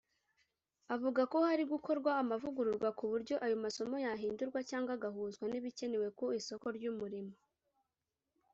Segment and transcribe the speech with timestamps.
[0.95, 6.65] Avuga ko hari gukorwa amavugururwa ku buryo ayo masomo yahindurwa cyangwa agahuzwa n’ibikenewe ku isoko
[6.77, 7.33] ry’umurimo